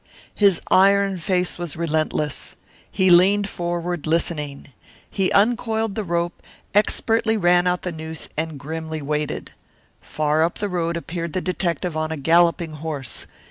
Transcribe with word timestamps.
His 0.33 0.59
iron 0.71 1.19
face 1.19 1.59
was 1.59 1.75
relentless. 1.75 2.55
He 2.91 3.11
leaned 3.11 3.47
forward, 3.47 4.07
listening. 4.07 4.69
He 5.07 5.31
uncoiled 5.31 5.93
the 5.93 6.03
rope, 6.03 6.41
expertly 6.73 7.37
ran 7.37 7.67
out 7.67 7.83
the 7.83 7.91
noose, 7.91 8.27
and 8.35 8.59
grimly 8.59 9.03
waited. 9.03 9.51
Far 10.01 10.43
up 10.43 10.57
the 10.57 10.69
road 10.69 10.97
appeared 10.97 11.33
the 11.33 11.39
detective 11.41 11.95
on 11.95 12.11
a 12.11 12.17
galloping 12.17 12.71
horse. 12.73 13.27